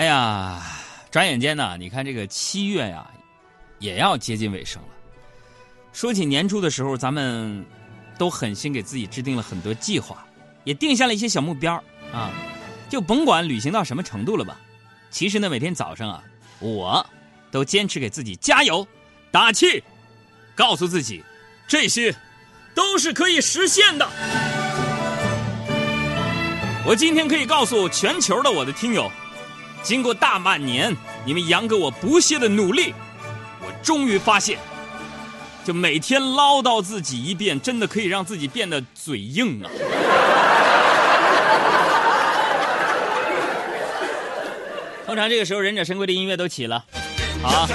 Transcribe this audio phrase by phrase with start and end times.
[0.00, 0.62] 哎呀，
[1.10, 3.06] 转眼间呢，你看这个七月呀，
[3.80, 4.88] 也要接近尾声了。
[5.92, 7.62] 说起年初的时候，咱们
[8.16, 10.24] 都狠心给自己制定了很多计划，
[10.64, 11.74] 也定下了一些小目标
[12.14, 12.30] 啊，
[12.88, 14.58] 就甭管履行到什么程度了吧。
[15.10, 16.24] 其实呢，每天早上啊，
[16.60, 17.06] 我
[17.50, 18.88] 都坚持给自己加油
[19.30, 19.84] 打气，
[20.54, 21.22] 告诉自己，
[21.68, 22.10] 这些
[22.74, 24.08] 都是可以实现的。
[26.86, 29.12] 我今天可以告诉全球的我的听友，
[29.82, 32.94] 经过大半年你们杨哥我不懈的努力，
[33.60, 34.58] 我终于发现，
[35.64, 39.70] 就每天唠叨自己一遍，真的可以让自己变得嘴硬啊。
[45.06, 46.84] 通常这个时候，忍者神龟的音乐都起了，
[47.42, 47.66] 啊。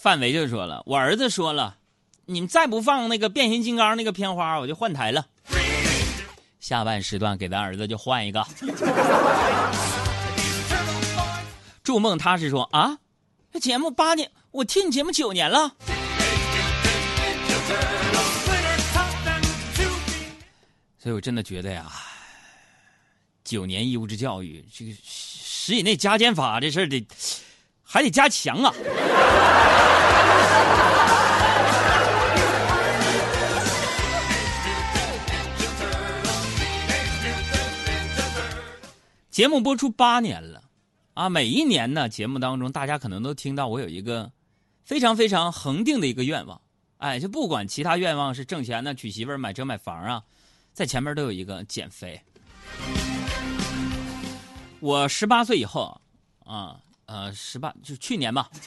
[0.00, 1.76] 范围就说了，我儿子说了，
[2.24, 5.26] 你们再不放那个变形金刚那个片花，我就换台了。
[6.60, 8.46] 下半时段给咱儿子就换一个。
[11.82, 12.98] 筑梦踏实说啊，
[13.52, 15.74] 这节目八年，我听你节目九年了。
[20.96, 21.90] 所以我真的觉得呀，
[23.42, 27.04] 九年义务制教育这个十以内加减法这事儿得
[27.82, 28.72] 还得加强啊。
[39.32, 40.62] 节目播出八年了，
[41.14, 44.30] 啊，每一年呢，节目当中大家可能都听到我有一个
[44.84, 46.60] 非常非常恒定的一个愿望，
[46.98, 50.22] 哎，就不管其他愿望是挣钱呢、娶媳妇儿、买车买房啊，
[50.74, 52.20] 在前面都有一个减肥。
[54.80, 55.98] 我十八岁以后
[56.44, 58.50] 啊，呃，十八就去年吧，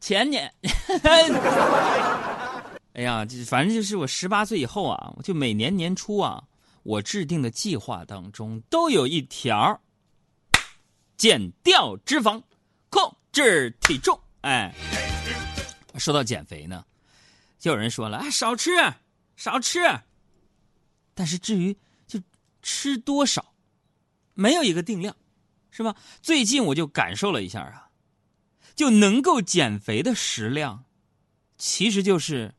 [0.00, 0.52] 前年，
[2.92, 6.44] 哎呀，反正就是我十八岁以后啊，我就每年年初啊。
[6.88, 9.78] 我制定的计划当中都有一条：
[11.18, 12.42] 减掉脂肪，
[12.88, 14.18] 控制体重。
[14.40, 14.74] 哎，
[15.98, 16.82] 说到减肥呢，
[17.58, 18.70] 就有人说了：“哎，少吃，
[19.36, 19.80] 少吃。”
[21.12, 22.18] 但是至于就
[22.62, 23.52] 吃多少，
[24.32, 25.14] 没有一个定量，
[25.70, 25.94] 是吧？
[26.22, 27.90] 最近我就感受了一下啊，
[28.74, 30.86] 就能够减肥的食量，
[31.58, 32.54] 其实就是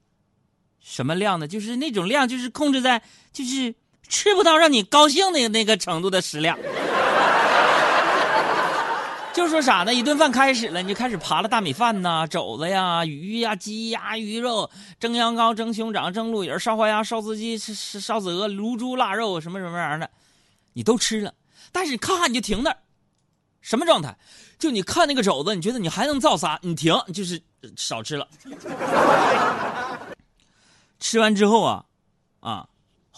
[0.79, 1.47] 什么量呢？
[1.47, 3.01] 就是那种量，就是控制在
[3.33, 3.73] 就是。
[4.09, 6.57] 吃不到让你高兴的那个程度的食量，
[9.33, 9.93] 就说啥呢？
[9.93, 14.69] 一顿饭开始了，你就开始扒了大米饭呐、肘子呀、鱼呀、鸡鸭鱼肉、
[14.99, 20.09] 蒸羊羔、蒸熊掌、蒸鹿尾、烧花鸭、烧子鸡、烧烧子鹅、卤猪腊肉什么什么玩意儿的，
[20.73, 21.31] 你都吃了。
[21.71, 22.77] 但是你看你就停那儿，
[23.61, 24.17] 什么状态？
[24.57, 27.39] 就你看那个肘子，你觉得你还能造仨，你停，就是
[27.77, 28.27] 少吃了。
[30.99, 31.85] 吃完之后啊，
[32.39, 32.67] 啊。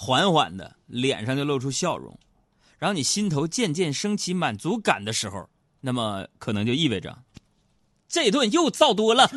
[0.03, 2.17] 缓缓的，脸上就露出笑容，
[2.79, 5.47] 然后你心头渐渐升起满足感的时候，
[5.81, 7.19] 那么可能就意味着
[8.09, 9.29] 这顿又造多了。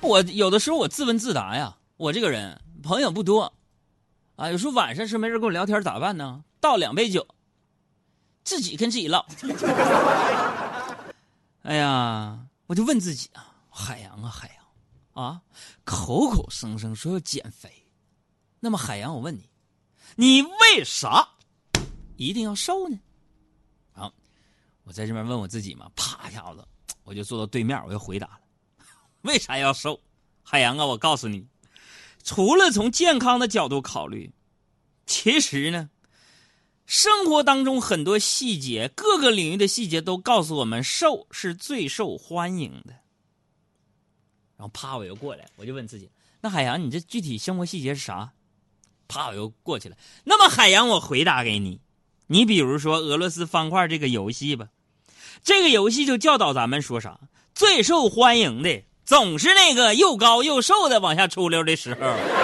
[0.00, 3.52] 我有的时候我自问自答呀，我这个人朋友不多，
[4.36, 6.44] 啊，有时候晚上是没人跟我聊天咋办呢？
[6.62, 7.26] 倒两杯酒。
[8.44, 9.24] 自己跟自己唠，
[11.62, 14.50] 哎呀，我就问自己啊，海洋啊，海
[15.14, 15.40] 洋，啊，
[15.84, 17.86] 口口声声说要减肥，
[18.60, 19.48] 那么海洋，我问你，
[20.16, 21.26] 你为啥
[22.16, 22.98] 一定要瘦呢？
[23.94, 24.12] 啊，
[24.84, 26.62] 我在这边问我自己嘛，啪一下子，
[27.02, 28.40] 我就坐到对面，我就回答了，
[29.22, 29.98] 为啥要瘦？
[30.42, 31.48] 海洋啊，我告诉你，
[32.22, 34.30] 除了从健康的角度考虑，
[35.06, 35.88] 其实呢。
[36.86, 42.94] 生活当中很多细节，各个领域的细节都告诉我们，瘦是最受欢迎的。
[44.56, 48.32] 然后啪，我又过来，我就问自己：那海洋，你这具体生活细节是啥？
[49.08, 49.96] 啪，我又过去了。
[50.24, 51.80] 那么海洋，我回答给你：
[52.26, 54.68] 你比如说俄罗斯方块这个游戏吧，
[55.42, 57.18] 这个游戏就教导咱们说啥？
[57.54, 62.43] 最受欢迎的总是那个又高又瘦的往下出溜的时候。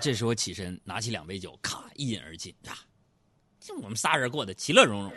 [0.00, 2.72] 这时我起身，拿起两杯酒，咔一饮而尽，呀，
[3.60, 5.12] 就我们仨人过得其乐融融。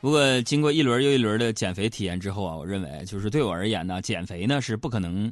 [0.00, 5.30] 不过经过一轮又一轮的减肥体验之后啊，我认为就是对我而言呢，减肥呢是不可能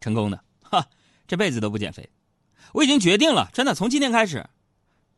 [0.00, 0.86] 成功的，哈，
[1.26, 2.08] 这辈子都不减肥。
[2.72, 4.48] 我已经决定了，真的从今天开始，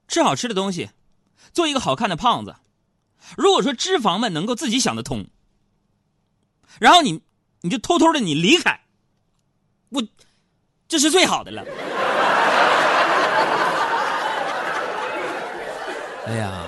[0.08, 0.90] 吃好吃的东西，
[1.52, 2.56] 做一个好看的胖子。
[3.36, 5.26] 如果说脂肪们能够自己想得通，
[6.80, 7.22] 然后你
[7.60, 8.80] 你就偷偷的你离开，
[9.88, 10.02] 我
[10.86, 11.64] 这是最好的了。
[16.26, 16.66] 哎呀，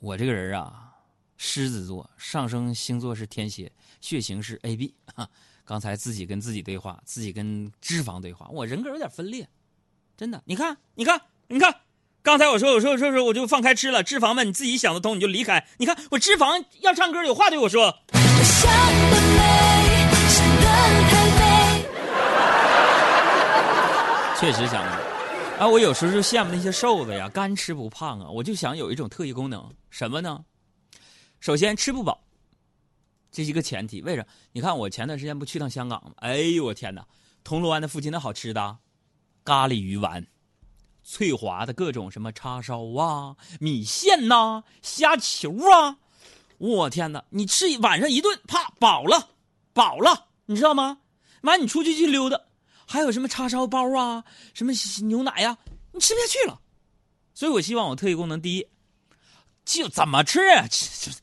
[0.00, 0.92] 我这个人啊，
[1.36, 3.70] 狮子座，上升星座是天蝎，
[4.00, 5.28] 血型是 AB 啊。
[5.64, 9.48] 刚才自己跟自己对话，自己跟脂肪对话，我人格有点分裂，
[10.16, 10.42] 真的。
[10.44, 11.72] 你看，你看，你看，
[12.22, 14.00] 刚才我说，我说，我说，说，我就放开吃了。
[14.00, 15.66] 脂肪们，你自己想得通，你就离开。
[15.78, 17.98] 你看，我脂肪要唱歌，有话对我说。
[24.38, 24.80] 确实想
[25.58, 28.30] 啊，我有时候就羡慕那些瘦子呀，干吃不胖啊。
[28.30, 30.44] 我就想有一种特异功能，什么呢？
[31.40, 32.22] 首先吃不饱。
[33.32, 34.24] 这是一个前提，为啥？
[34.52, 36.12] 你看我前段时间不去趟香港吗？
[36.18, 37.04] 哎呦我天哪！
[37.42, 38.76] 铜锣湾的附近那好吃的，
[39.44, 40.24] 咖喱鱼丸，
[41.02, 45.96] 脆滑的各种什么叉烧啊、米线呐、虾球啊，
[46.58, 47.24] 我天哪！
[47.30, 49.30] 你吃晚上一顿，啪饱了，
[49.72, 50.98] 饱了，你知道吗？
[51.42, 52.40] 完你出去去溜达，
[52.86, 54.22] 还有什么叉烧包啊、
[54.54, 54.72] 什么
[55.04, 55.58] 牛奶呀，
[55.90, 56.60] 你吃不下去了。
[57.34, 58.66] 所以我希望我特异功能第一，
[59.64, 60.66] 就怎么吃啊？
[60.68, 61.16] 这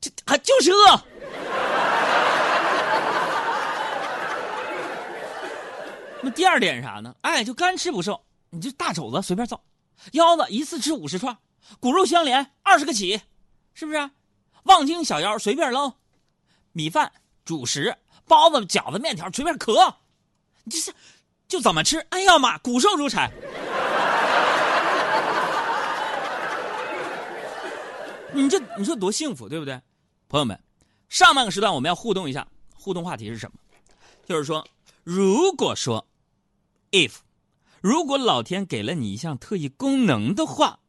[0.00, 1.02] 这还就是饿。
[6.20, 7.14] 那第二点啥呢？
[7.22, 9.60] 哎，就干吃不瘦，你就大肘子随便造，
[10.12, 11.36] 腰子一次吃五十串，
[11.80, 13.20] 骨肉相连二十个起，
[13.74, 14.10] 是不是？
[14.62, 15.94] 望京小腰随便捞，
[16.72, 17.12] 米饭、
[17.44, 17.96] 主食、
[18.26, 19.94] 包子、饺子、面条随便嗑，
[20.64, 20.94] 你这是
[21.48, 21.98] 就怎么吃？
[22.10, 23.30] 哎呀妈，骨瘦如柴！
[28.32, 29.80] 你这你说多幸福，对不对？
[30.28, 30.58] 朋友们，
[31.08, 33.56] 上半个时段我们要互动一下，互动话题是什么？
[34.26, 34.66] 就是说，
[35.04, 36.06] 如果说。
[36.92, 37.16] if，
[37.86, 40.80] 如果老天给了你一项特异功能的话，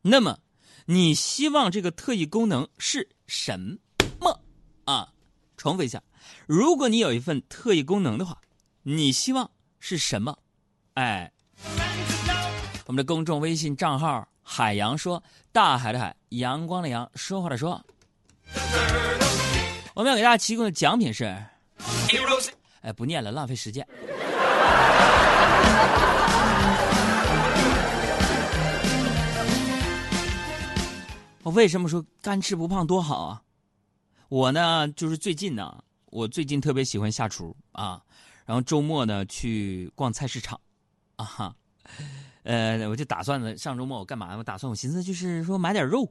[0.00, 0.40] 那么
[0.86, 3.78] 你希望这个特异功能是什
[4.18, 4.40] 么？
[4.84, 5.12] 啊，
[5.56, 6.02] 重复一下，
[6.48, 8.36] 如果你有一份特异功能的话，
[8.82, 9.48] 你希望
[9.78, 10.36] 是什么？
[10.94, 11.30] 哎，
[12.86, 15.22] 我们的公众微信账号“海洋说”，
[15.52, 17.80] 大海的海，阳光的阳，说话的说。
[19.94, 21.24] 我们要给大家提供的奖品是，
[22.80, 23.86] 哎，不念了，浪费时间。
[31.44, 33.42] 我 为什么说干吃不胖多好啊？
[34.28, 38.00] 我呢，就是最近呢，我最近特别喜欢下厨啊，
[38.46, 40.58] 然后周末呢去逛菜市场，
[41.16, 41.54] 啊哈，
[42.44, 44.34] 呃，我就打算呢，上周末我干嘛？
[44.36, 46.10] 我打算我寻思就是说买点肉，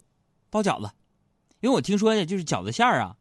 [0.50, 0.92] 包饺子，
[1.62, 3.16] 因为我听说就是饺子馅儿啊，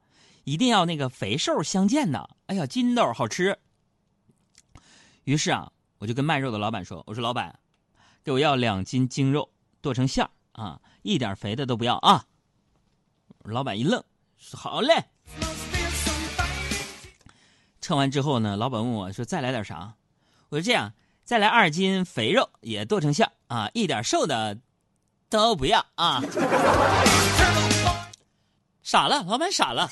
[0.45, 3.59] 一定要那个肥瘦相间的，哎呀，筋道好吃。
[5.31, 5.71] 于是啊。
[6.01, 7.61] 我就跟卖肉的老板说：“我说老板，
[8.25, 9.51] 给我要两斤精肉
[9.83, 12.25] 剁成馅儿啊，一点肥的都不要啊。”
[13.45, 14.03] 老板一愣，
[14.39, 14.95] 说：“好嘞。”
[17.83, 19.93] 称完之后呢，老板问我说：“再来点啥？”
[20.49, 24.57] 我说：“这样，再来二斤肥肉也剁成馅儿啊，一点瘦的
[25.29, 26.23] 都不要啊。”
[28.83, 29.91] 傻了，老板傻了，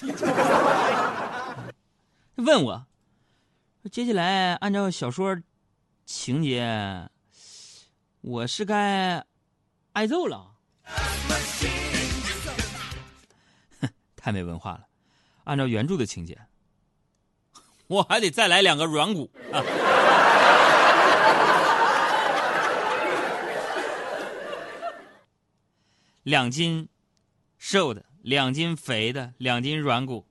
[2.36, 2.86] 问我
[3.90, 5.36] ：“接下来按照小说。”
[6.10, 7.10] 情节，
[8.22, 9.22] 我是该
[9.92, 10.54] 挨揍了。
[13.78, 14.86] 哼， 太没文化了。
[15.44, 16.38] 按照原著的情节，
[17.88, 19.30] 我还得再来两个软骨。
[26.22, 26.88] 两斤
[27.58, 30.27] 瘦的，两斤肥的，两斤软骨。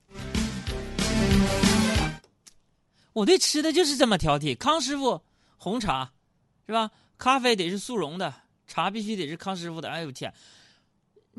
[3.17, 5.19] 我对吃的就是这么挑剔，康师傅。
[5.57, 6.11] 红茶，
[6.67, 6.91] 是吧？
[7.17, 8.31] 咖啡得是速溶的，
[8.67, 9.89] 茶必须得是康师傅的。
[9.89, 10.31] 哎呦天，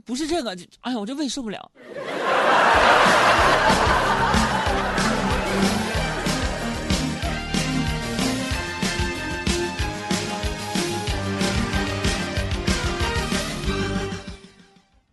[0.04, 1.70] 不是这个，哎呀，我这胃受不了。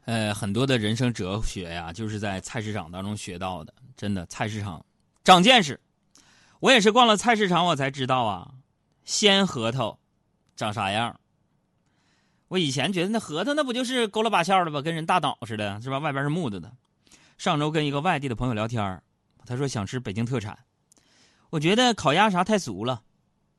[0.05, 3.71] 呃，很多的人生哲学呀，就是在菜市场当中学到的。
[3.95, 4.83] 真的，菜市场
[5.23, 5.79] 长见识。
[6.65, 8.55] 我也是逛了菜市场，我才知道啊。
[9.03, 9.99] 鲜核桃
[10.55, 11.19] 长啥样？
[12.47, 15.99] 我以前觉得那核桃那不就是勾了八翘的吧，跟人大脑似的，是吧？
[15.99, 16.73] 外边是木的的。
[17.37, 19.03] 上周跟一个外地的朋友聊天
[19.45, 20.57] 他说想吃北京特产，
[21.51, 23.03] 我觉得烤鸭啥太俗了，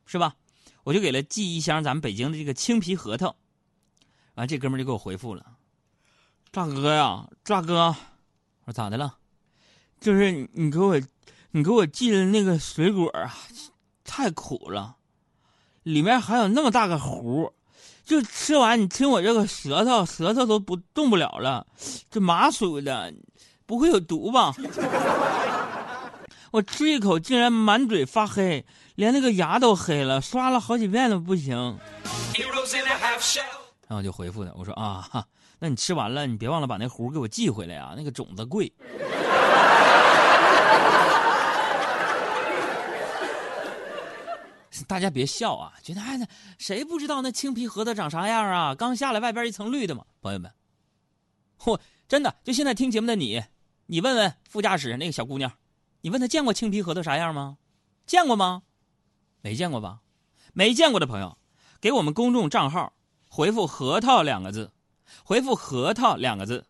[0.05, 0.35] 是吧？
[0.83, 3.37] 我就给了寄一箱咱们北京的这个青皮核桃。
[4.35, 5.47] 完，这哥们就给我回复了
[6.51, 7.95] ：“大哥呀，大哥，
[8.65, 9.17] 我说咋的了？
[10.01, 11.01] 就是你给我，
[11.57, 13.35] 你给我寄的那个水果啊，
[14.05, 14.97] 太苦了。”
[15.85, 17.51] 里面还有那么大个核，
[18.05, 21.67] 就吃完，你听我这个舌头，舌头都不动不了了，
[22.11, 23.11] 这麻酥的，
[23.65, 24.53] 不会有毒吧？
[26.53, 31.57] 我吃一口，竟然满嘴发黑，连那个牙都黑了，刷了好几遍都不行。
[33.89, 35.25] 然后就回复他，我说啊，
[35.61, 38.71] 那你吃完了，你别忘了把那核给我寄回来啊，那个种子贵。
[44.85, 45.75] 大家别笑啊！
[45.83, 46.29] 觉得哎，
[46.59, 48.75] 谁不知道那青皮核桃长啥样啊？
[48.75, 50.05] 刚下来，外边一层绿的嘛。
[50.21, 50.53] 朋友们，
[51.59, 51.79] 嚯，
[52.09, 52.37] 真的！
[52.45, 53.43] 就现在听节目的你，
[53.87, 55.53] 你问问副驾驶那个小姑娘，
[56.01, 57.59] 你问她见过青皮核桃啥样吗？
[58.07, 58.63] 见过吗？
[59.41, 60.01] 没见过吧？
[60.53, 61.39] 没见过的朋友，
[61.81, 62.93] 给我们公众账号
[63.29, 64.73] 回复“核桃”两个字，
[65.25, 66.67] 回复“核桃”两个字，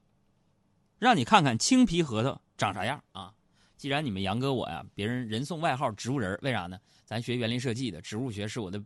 [0.98, 3.34] 让你看看青皮核桃长啥样啊！
[3.76, 6.78] 既然你们杨哥我呀，别人人送外号“植物人”，为啥呢？
[7.04, 8.82] 咱学园林设计的，植物学是我的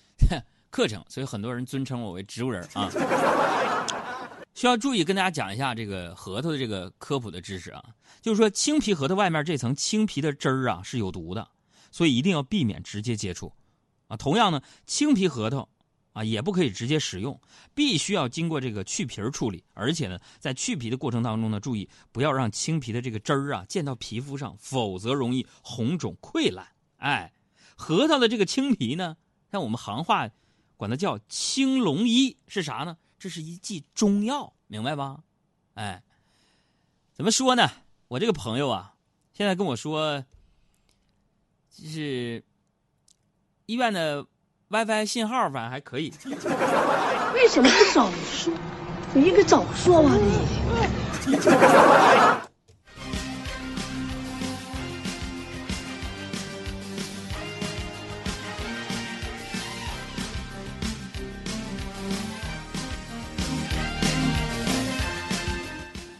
[0.70, 2.90] 课程，所以很多人尊称我为植物人啊。
[4.54, 7.84] 需要注意跟大家讲一下这个核桃的这个科普的知识啊，
[8.22, 11.46] 就是说青皮核桃外面这层青皮的汁儿啊是有毒的，
[11.90, 13.52] 所以一定要避免直接接触
[14.06, 14.16] 啊。
[14.16, 15.68] 同样呢，青皮核桃
[16.16, 17.38] 啊也不可以直接食用，
[17.74, 26.66] 必须要经过这个去皮处理，而且呢，在去皮的过程当中呢，注意不要让青皮的这个汁儿啊溅到皮肤上，否则容易红肿溃烂。
[26.96, 27.32] 哎。
[27.78, 29.18] 核桃的这个青皮呢，
[29.52, 30.30] 像我们行话，
[30.78, 32.96] 管它叫青龙医，是啥呢？
[33.18, 35.22] 这是一剂中药，明白吧？
[35.74, 36.02] 哎，
[37.12, 37.70] 怎么说呢？
[38.08, 38.94] 我这个朋友啊，
[39.34, 40.24] 现在跟我说，
[41.70, 42.42] 就是
[43.66, 44.26] 医院的
[44.68, 46.12] WiFi 信号反正还可以。
[47.34, 48.52] 为什么不早说？
[49.14, 50.56] 你应该早说啊你！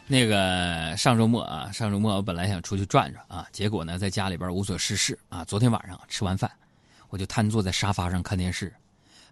[0.09, 5.45] 那个上周末啊，上周末我本来想出去转转啊，结果呢，在家里边无所事事啊。
[5.45, 6.49] 昨天晚上吃完饭，
[7.09, 8.75] 我就瘫坐在沙发上看电视，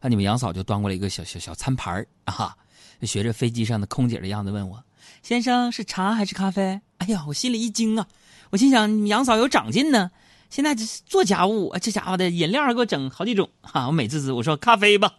[0.01, 2.57] 啊，你们杨嫂就端过来一个小小小餐盘啊，
[3.03, 4.83] 学着飞机上的空姐的样子问我
[5.23, 8.07] ：“先生是茶还是咖啡？”哎呀，我心里一惊啊，
[8.51, 10.11] 我心想你们杨嫂有长进呢，
[10.49, 13.87] 现在做家务，这家伙的饮料给我整好几种哈。
[13.87, 15.13] 我美滋滋我说咖啡吧，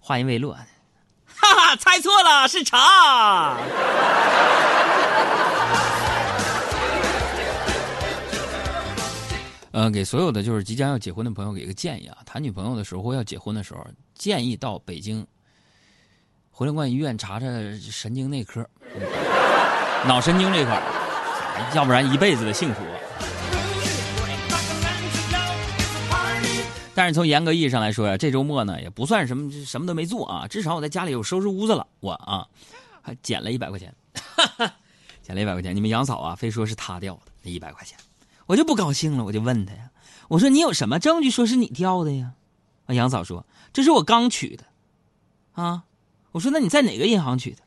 [0.00, 0.56] 话音未落。
[1.26, 3.58] 哈哈，猜错了，是茶。
[9.76, 15.26] 呃，给所有的就是即将要结婚的朋友给一个建议啊，谈女朋友的时候或要结婚的时候，建议到北京
[16.50, 17.46] 回龙观医院查查
[17.78, 18.66] 神经内科，
[20.06, 22.80] 脑神经这块儿要不然一辈子的幸福。
[26.94, 31.86] 但是从严格意义上来说呀，这周末呢也不算什么什么都没做啊，至少我在家里有收拾屋子了。
[32.00, 32.46] 我啊，
[33.02, 34.72] 还捡了一百块钱，哈 哈
[35.20, 35.76] 捡了一百块钱。
[35.76, 37.98] 你们杨嫂啊，非说是他掉的那一百块钱，
[38.46, 39.90] 我就不高兴了，我就问他呀，
[40.28, 42.32] 我说你有什么证据说是你掉的呀？
[42.86, 44.64] 啊，杨嫂说这是我刚取的，
[45.52, 45.82] 啊，
[46.32, 47.58] 我说那你在哪个银行取的？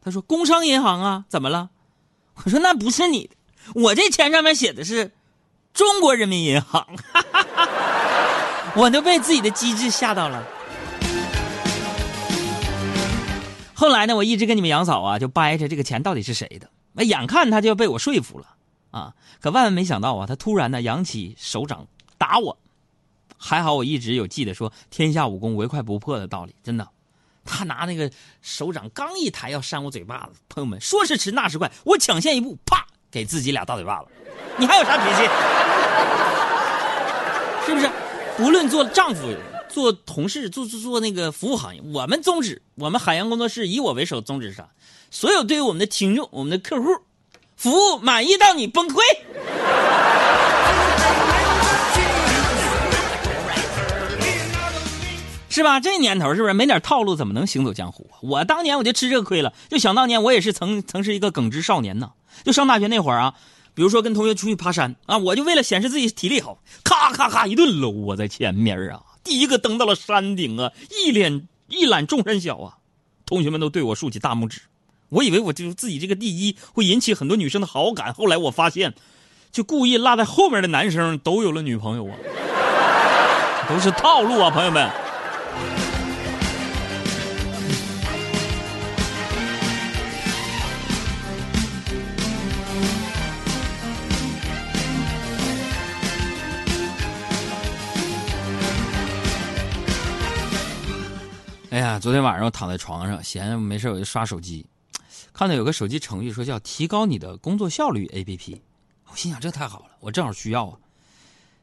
[0.00, 1.70] 他说工商银行啊，怎么了？
[2.44, 3.36] 我说那不是你的，
[3.74, 5.12] 我这钱上面写的是
[5.72, 6.86] 中国人民银行。
[8.76, 10.46] 我都被自己的机智吓到了。
[13.74, 16.68] 后来呢，我一直跟你们杨嫂啊，就掰扯这个钱到底是谁的。
[16.92, 18.46] 那眼看他就要被我说服了
[18.90, 22.58] 啊，可万万没想到啊，他突然呢扬起手掌打我。
[23.36, 26.88] 还好我一直有记得说“天下武功唯快不破”的道理，真的。
[27.44, 28.10] 他拿那个
[28.42, 34.08] 手掌刚一抬要扇我嘴巴子，朋友们说时迟那时快，我抢先一步，啪给自己俩大嘴巴子。
[34.58, 35.22] 你还有啥脾气？
[37.64, 37.88] 是不是？
[38.40, 39.34] 无论做丈夫、
[39.68, 44.68] 做同事、做做做那个服务行业，我们宗旨，我们海洋工作室以我为首，宗旨是啥？
[45.10, 46.88] 所有对于我们的听众、我们的客户，
[47.58, 49.00] 服务满意到你崩溃，
[55.50, 55.80] 是吧？
[55.80, 58.08] 这年头是不是没点套路怎么能行走江湖？
[58.22, 59.52] 我当年我就吃这个亏了。
[59.68, 62.12] 就想当年我也是曾曾是一个耿直少年呢。
[62.44, 63.34] 就上大学那会儿啊。
[63.74, 72.76] 比如说跟同学出去爬山啊，我就为了显示自己体力好，咔咔咔一顿搂我在前面啊，第一个登到了山顶啊，一脸一览众山小啊，
[73.26, 74.60] 同学们都对我竖起大拇指，
[75.10, 78.94] 我以为我就自己这个第一会引起很多女生的好感，后来我发现，
[79.50, 82.14] 就故意落在后面的男生都有了女朋友啊，
[83.68, 84.90] 都是套路啊，朋友们。
[101.70, 104.66] 哎呀，昨天晚上我躺在床上，闲着没事我就刷手机，
[105.38, 108.58] 看到有个手机程序说叫提高你的工作效率 APP，
[109.08, 110.76] 我心想这太好了，我正好需要啊，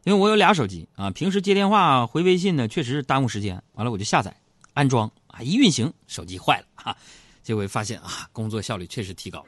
[0.05, 4.33] 因为我有俩手机啊，平时接电话回微信呢确实是耽误时间，完了我就下载
[4.75, 6.95] 安装啊，一运行手机坏了哈，
[7.43, 9.45] 结果发现啊工作效率确实提高。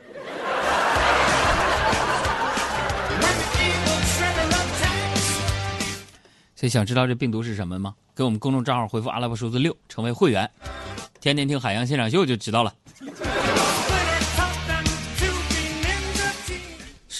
[6.53, 7.95] 所以想知道这病毒是什么吗？
[8.13, 10.51] 给我们公众账号回复阿拉伯数字六，成为会员，
[11.21, 12.75] 天天听海洋现场秀就知道了。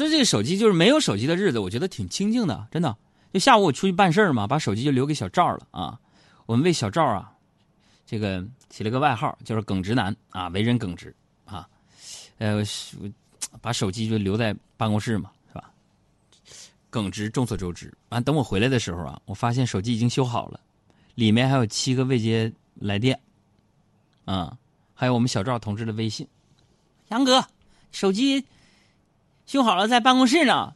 [0.06, 2.96] 是这个手机，就是没有手机的日子，我觉得挺清静的，真的。
[3.34, 6.00] 就下午我出去办事儿嘛，把手机就留给小赵了啊。
[6.46, 7.32] 我们为小赵啊，
[8.06, 11.14] 这个起了个外号，叫做“耿直男”啊，为人耿直
[11.46, 11.68] 啊。
[12.38, 12.64] 呃，
[13.62, 15.30] 把手机就留在办公室嘛。
[15.50, 15.72] 是吧
[16.90, 17.94] 耿直，众所周知。
[18.10, 20.60] 完，等我回来的时候啊，我发现手机已经修好了，
[21.16, 23.20] 里面还有七个未接来电，
[24.26, 24.58] 啊，
[24.94, 26.26] 还有我们小赵同志的微信。
[27.10, 27.44] 杨哥，
[27.92, 28.44] 手机
[29.48, 30.74] 修好了，在办公室呢，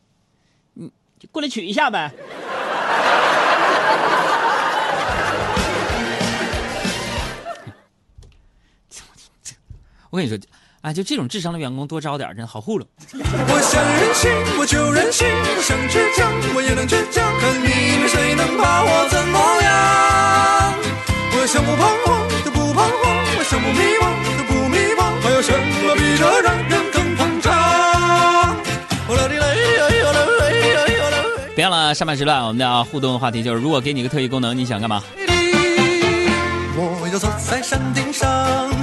[0.74, 2.12] 你就过来取一下呗。
[10.10, 10.38] 我跟你说。
[10.82, 12.88] 啊，就这种智商的员工多招点，真好糊弄。
[13.14, 17.24] 我想任性，我就任性；我想倔强，我也能倔强。
[17.40, 20.74] 看你们谁能把我怎么样？
[21.38, 24.10] 我想不彷徨，就不彷徨；我想不迷惘，
[24.40, 25.22] 就不迷茫。
[25.22, 25.94] 还有什么
[31.94, 35.04] 上半时段我们的互动话题就是：如果给你一个特异功能，你想干嘛？
[36.78, 38.81] 我要坐在山顶上。